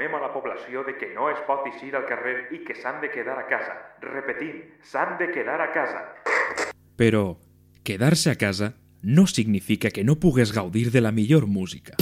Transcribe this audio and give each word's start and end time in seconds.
informem 0.00 0.14
a 0.14 0.26
la 0.26 0.32
població 0.32 0.82
de 0.84 0.96
que 0.96 1.12
no 1.14 1.28
es 1.28 1.38
pot 1.46 1.66
eixir 1.68 1.94
al 1.94 2.06
carrer 2.08 2.48
i 2.54 2.62
que 2.64 2.74
s'han 2.74 3.00
de 3.02 3.10
quedar 3.12 3.36
a 3.38 3.46
casa. 3.48 3.74
Repetim, 4.00 4.62
s'han 4.82 5.18
de 5.18 5.28
quedar 5.30 5.60
a 5.60 5.72
casa. 5.74 6.00
Però 6.96 7.36
quedar-se 7.84 8.30
a 8.30 8.36
casa 8.36 8.74
no 9.02 9.26
significa 9.26 9.90
que 9.90 10.04
no 10.04 10.16
pugues 10.16 10.52
gaudir 10.52 10.90
de 10.90 11.00
la 11.00 11.12
millor 11.12 11.46
música. 11.46 11.96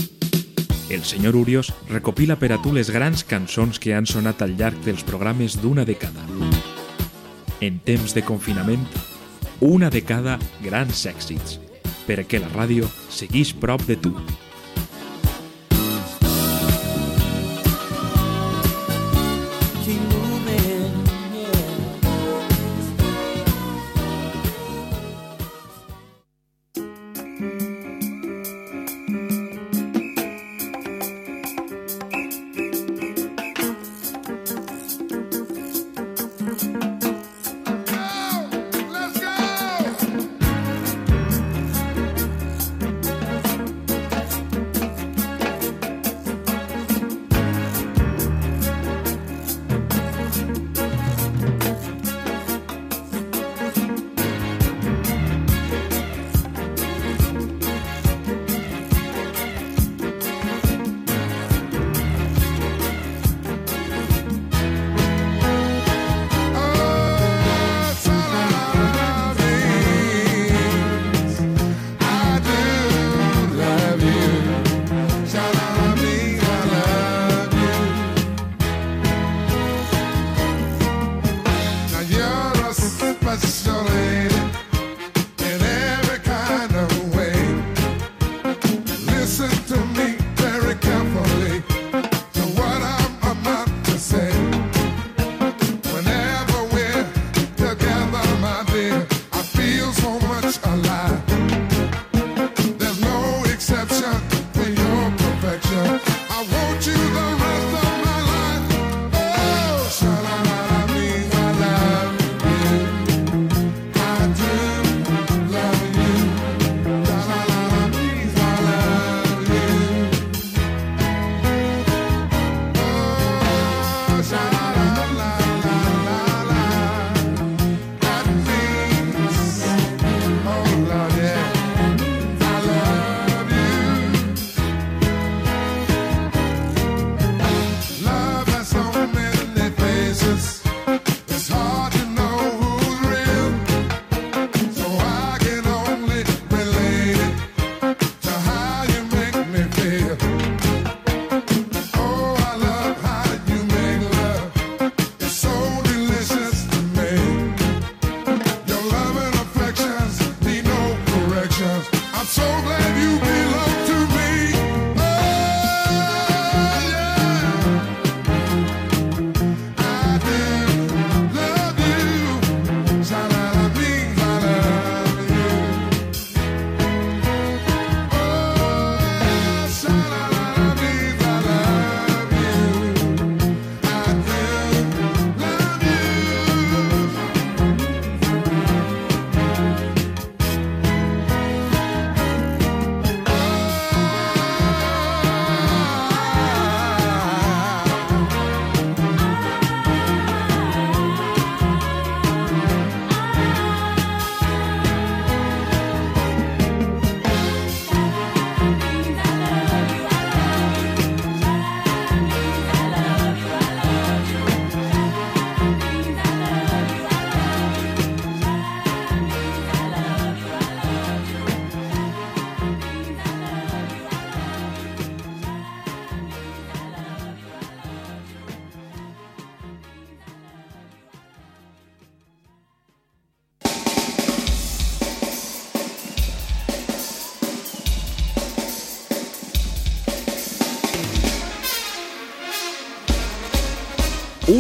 El 0.91 1.03
senyor 1.03 1.37
Urios 1.37 1.75
recopila 1.91 2.39
per 2.39 2.53
a 2.53 2.63
tu 2.63 2.73
les 2.73 2.91
grans 2.91 3.25
cançons 3.25 3.79
que 3.79 3.95
han 3.95 4.07
sonat 4.07 4.43
al 4.43 4.57
llarg 4.57 4.79
dels 4.87 5.03
programes 5.05 5.59
d'una 5.61 5.85
dècada. 5.85 6.23
En 7.61 7.81
temps 7.83 8.15
de 8.15 8.23
confinament, 8.23 8.87
una 9.61 9.91
dècada 9.91 10.39
grans 10.63 11.07
èxits, 11.07 11.59
perquè 12.07 12.39
la 12.39 12.53
ràdio 12.55 12.87
seguís 13.11 13.53
prop 13.53 13.83
de 13.91 13.99
tu. 13.99 14.15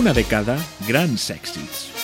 una 0.09 0.15
de 0.15 0.25
cada 0.25 0.57
grans 0.89 1.29
èxits. 1.29 1.98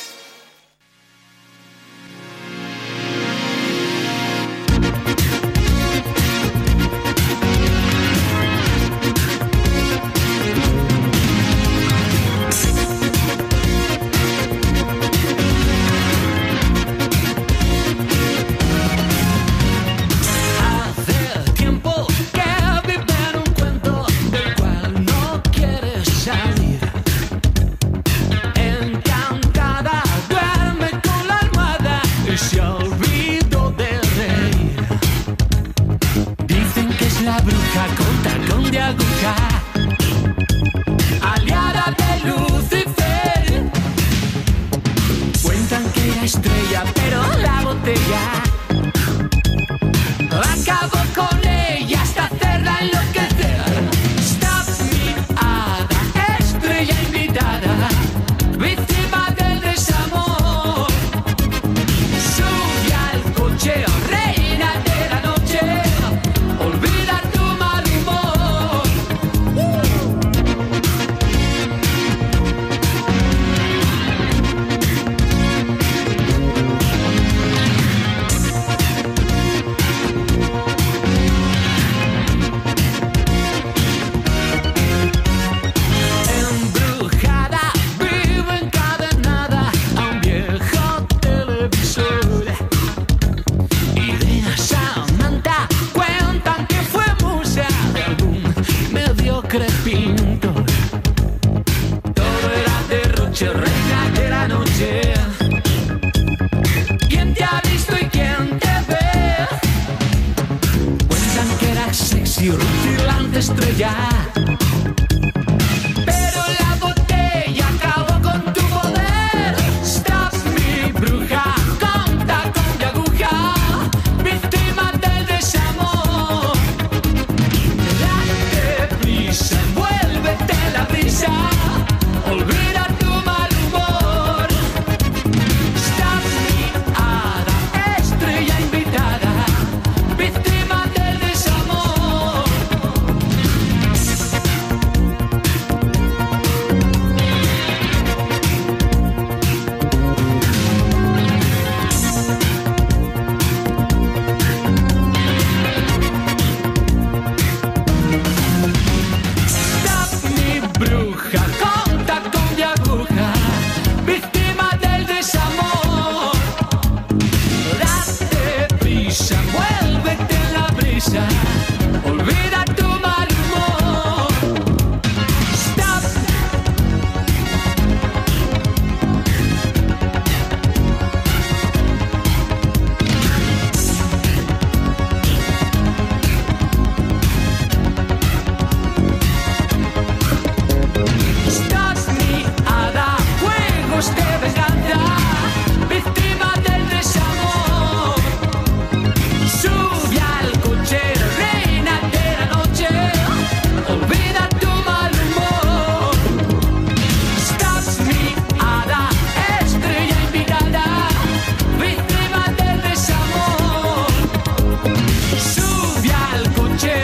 Al 216.82 217.03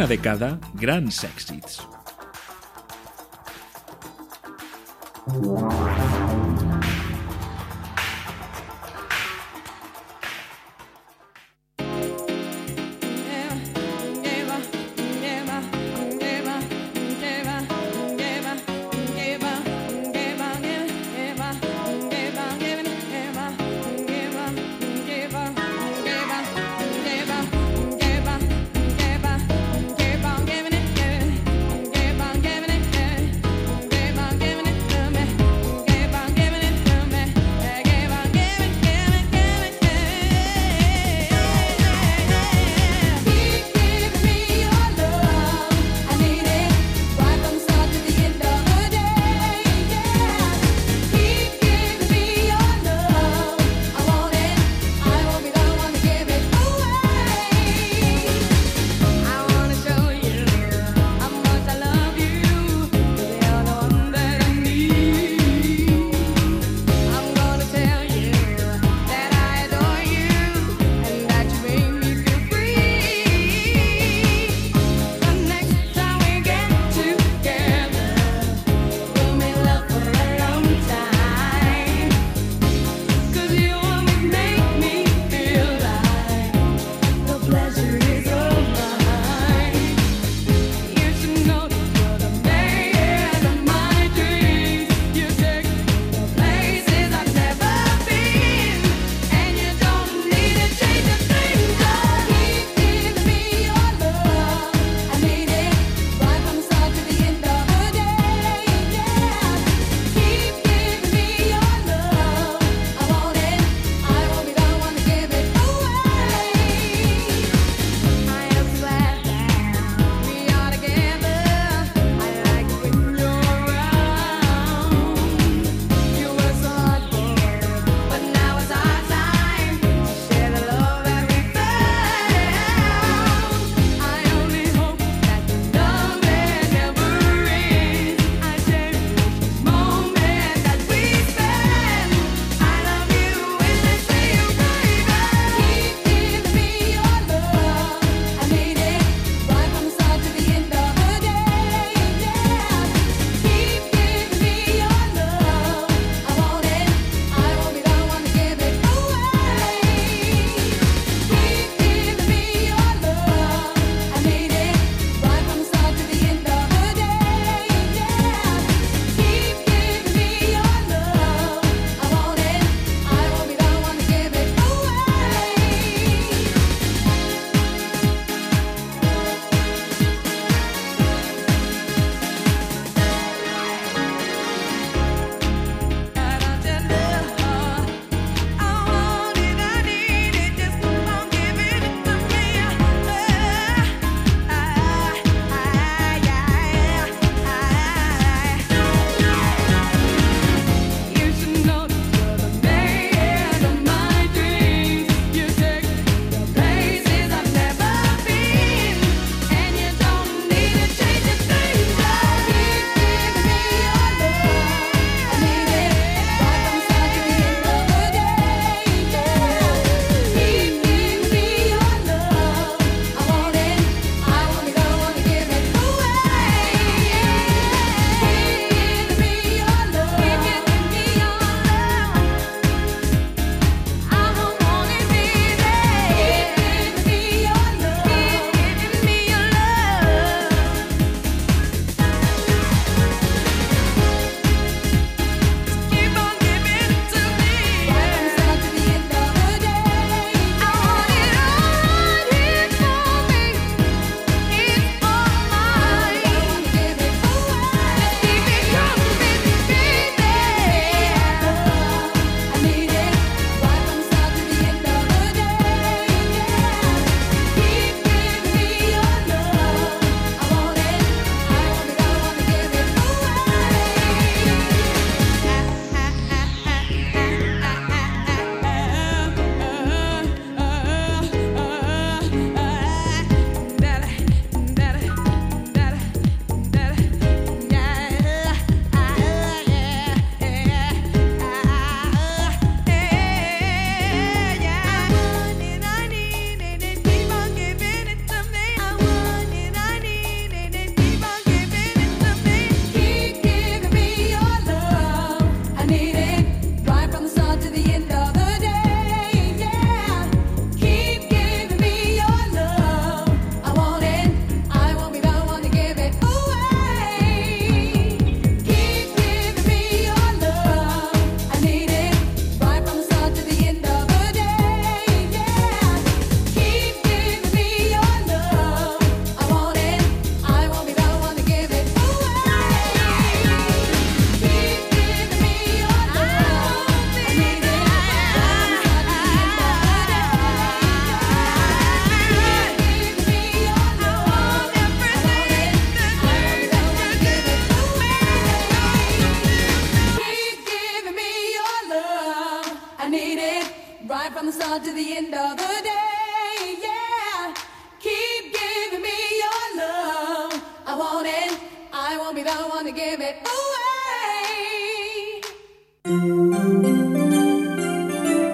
Una 0.00 0.08
de 0.08 0.16
cada, 0.16 0.48
grans 0.80 1.18
èxits. 1.28 1.59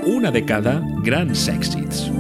Una 0.07 0.31
década, 0.31 0.83
grandes 1.03 1.49
éxitos. 1.49 2.11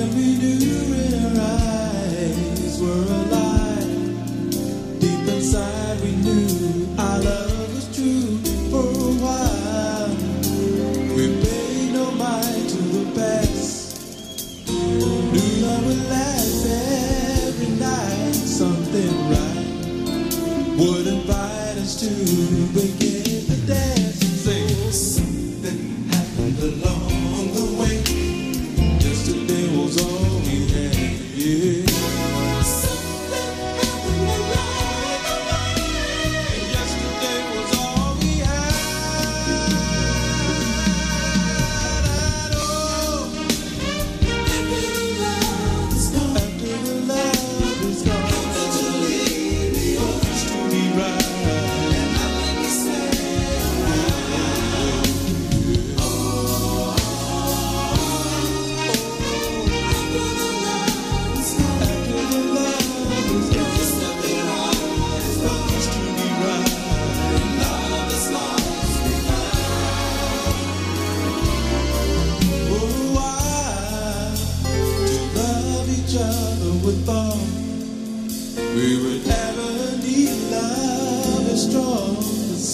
Every 0.00 0.27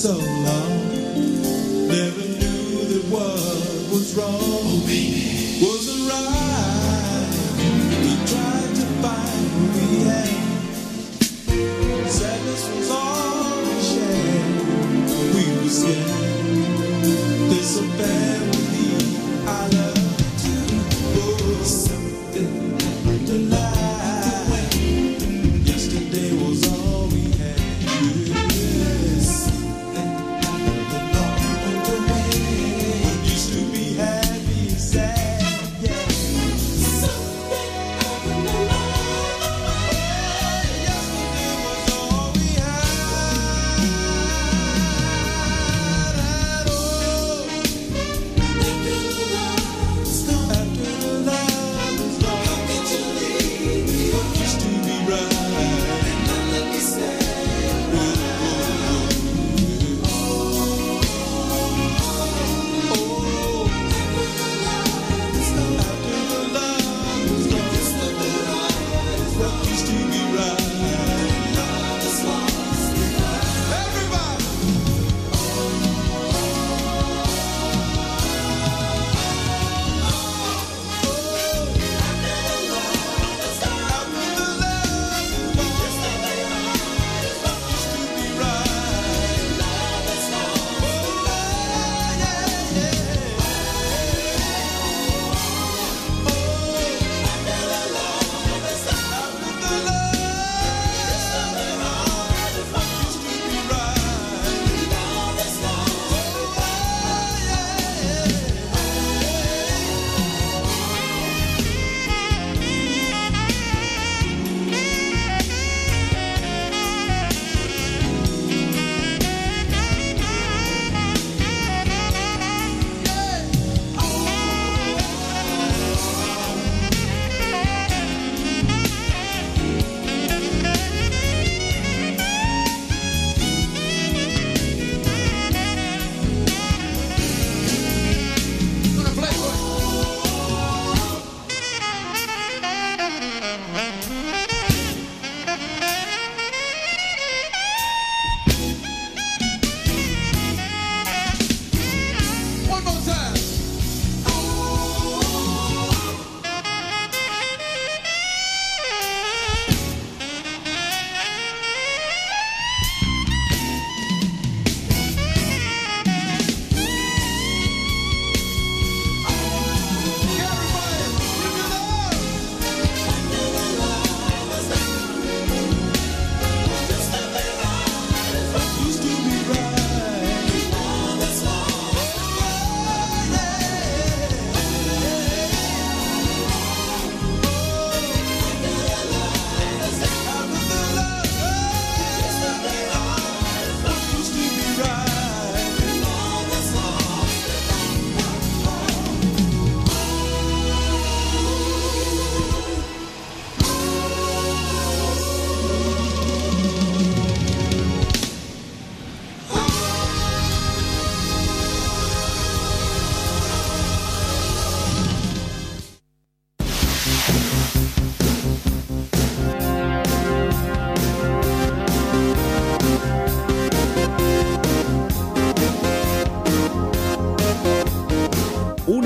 so 0.04 0.12
long. 0.18 0.63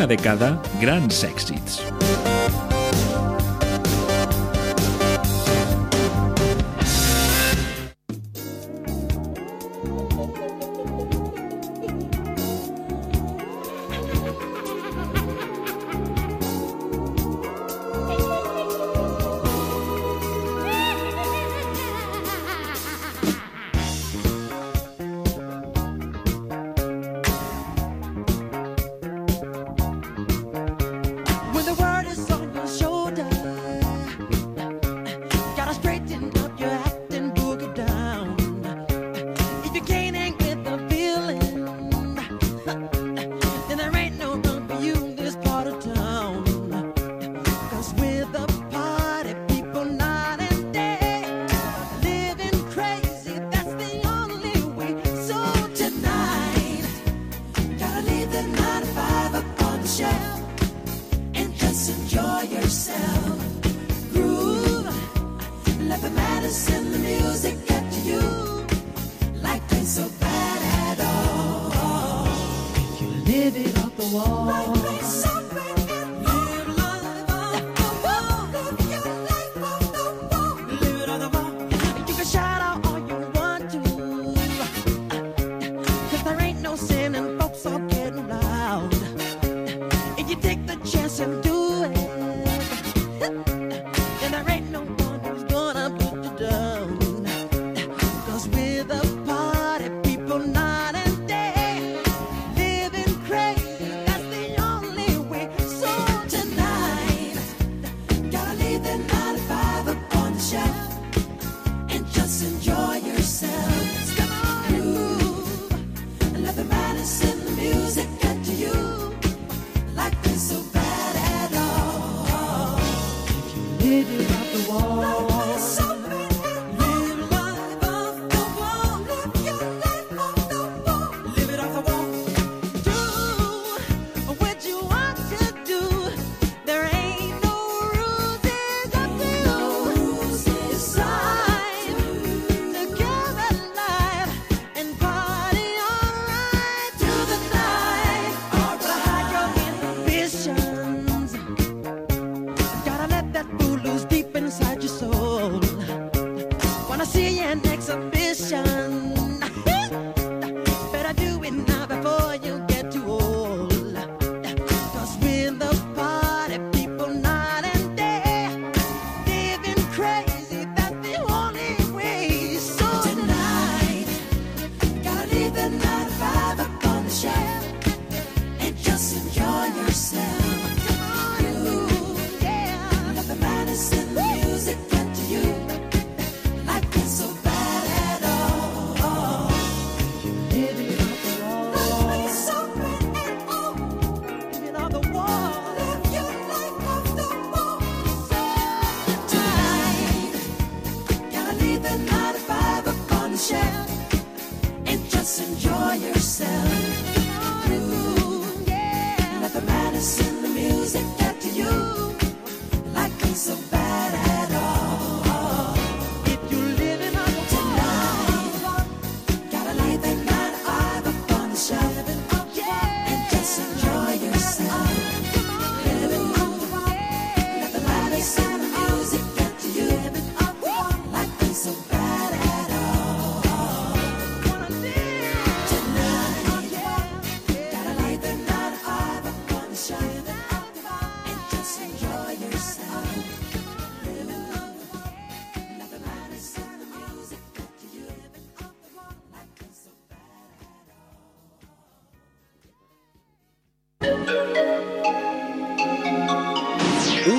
Una 0.08 0.16
dècada, 0.16 0.48
grans. 0.80 1.87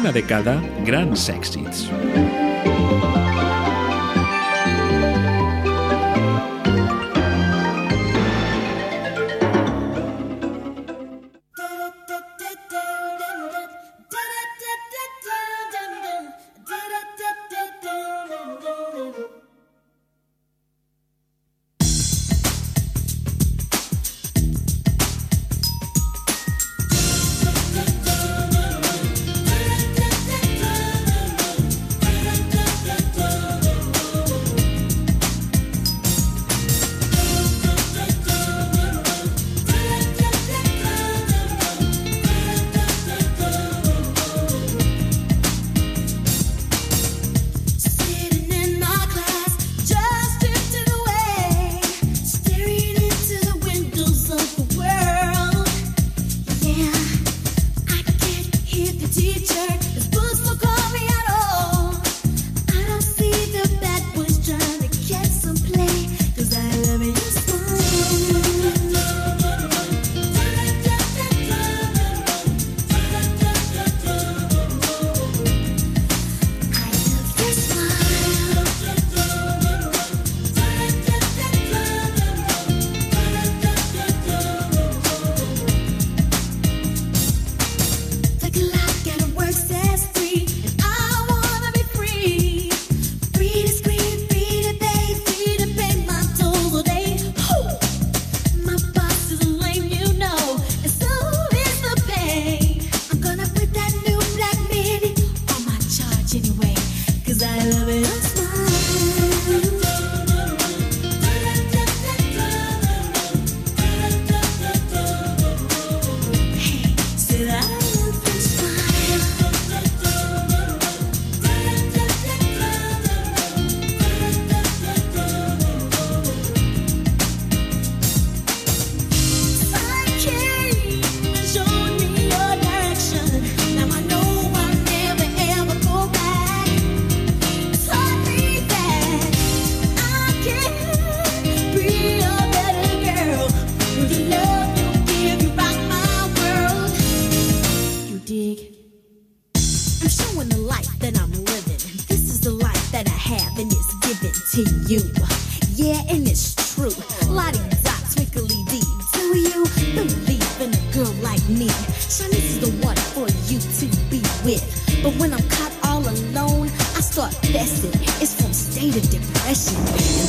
Una 0.09 0.15
dècada, 0.17 0.55
grans 0.87 1.27
èxits. 1.29 1.83
Da 1.93 2.48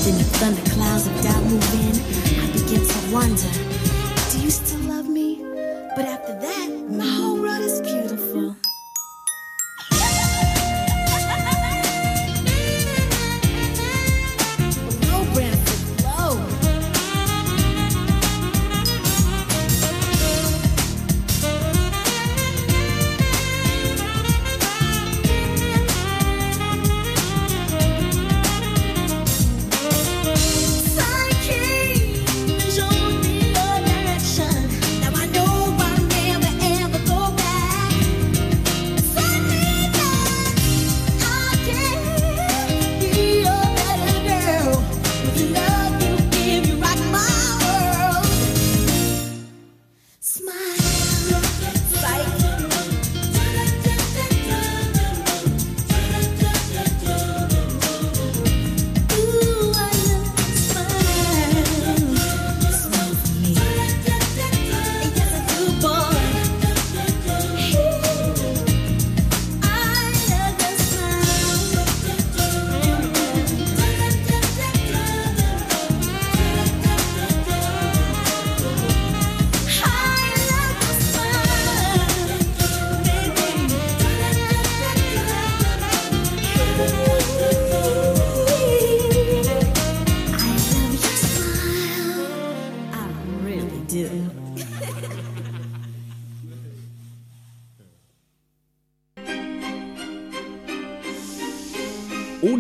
in 0.07 0.17
the 0.17 0.25
thunder 0.25 0.63
clouds 0.71 1.07
of 1.07 1.23
doubt 1.23 1.43
move 1.45 1.75
in, 1.75 1.95
I 2.41 2.47
begin 2.53 2.81
to 2.87 3.13
wonder, 3.13 3.51
do 4.31 4.41
you 4.41 4.51
still 4.51 4.81
love 4.89 5.07
me? 5.09 5.37
But 5.95 6.07
after 6.07 6.39
that, 6.41 6.60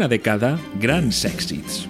una 0.01 0.09
de 0.09 0.17
cada 0.25 0.55
grans 0.81 1.27
èxits. 1.29 1.90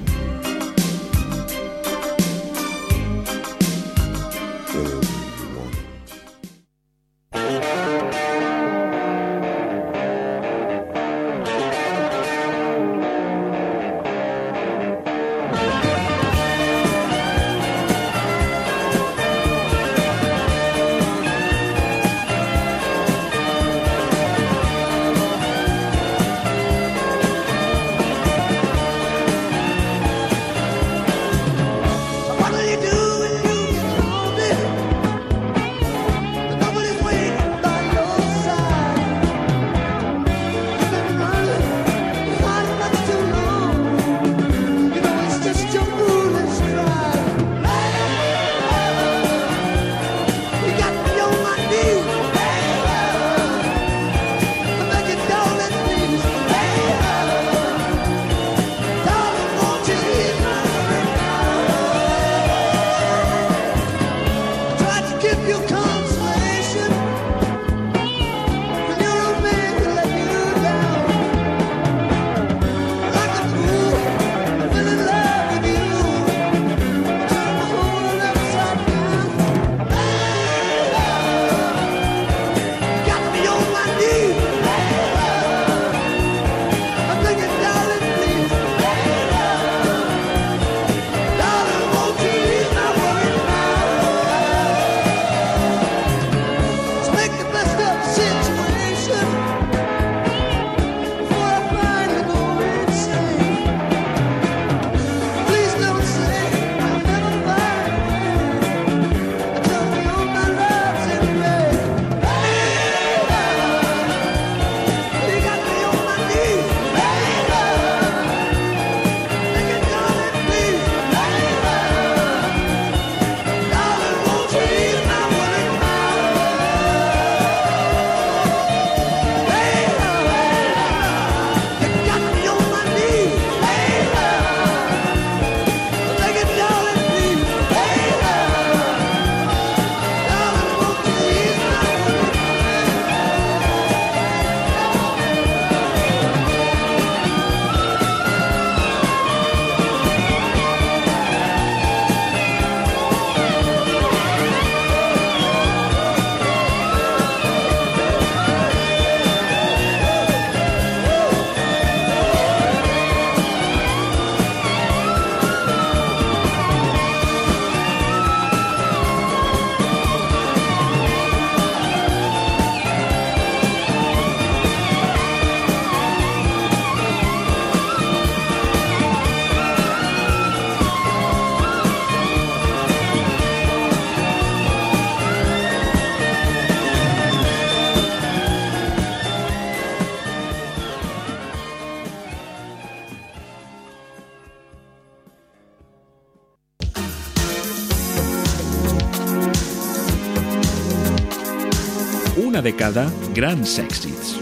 dècada 202.71 203.05
grans 203.35 203.79
èxits. 203.83 204.37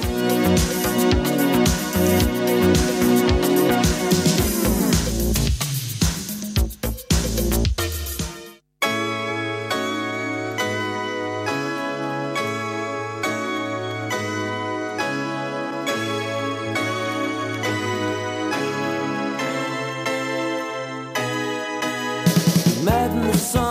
Madness 22.85 23.57
on 23.57 23.68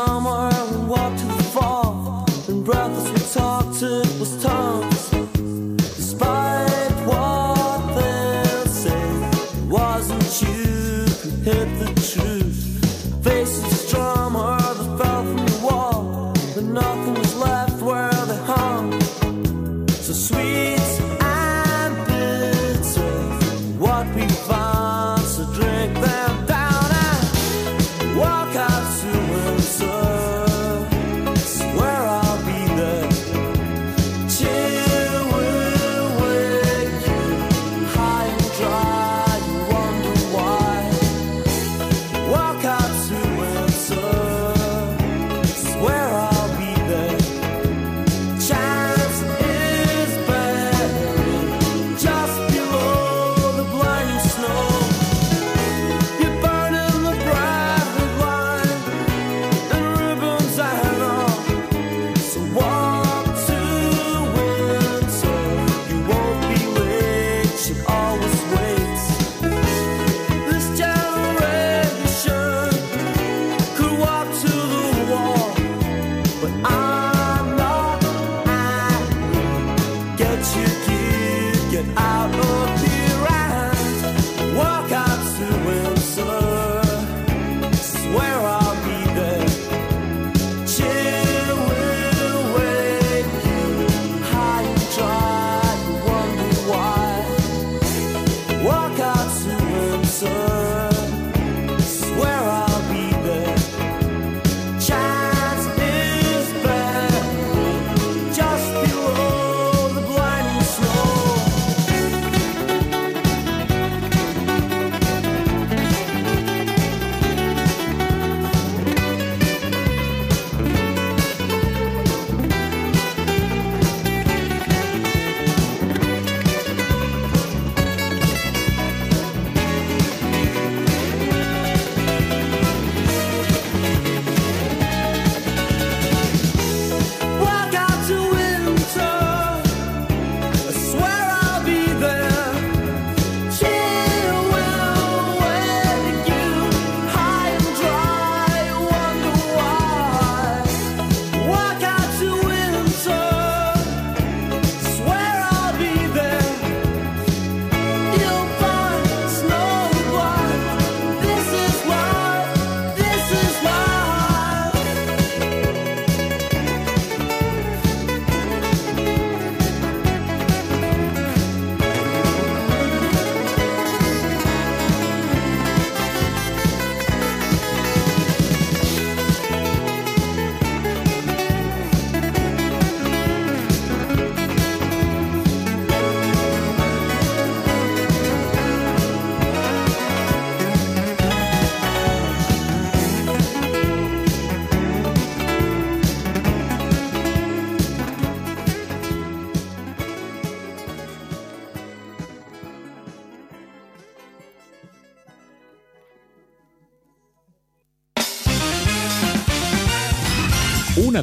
this. 4.35 4.96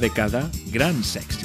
década, 0.04 0.50
gran 0.70 1.02
sexy. 1.02 1.43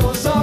solução. 0.00 0.35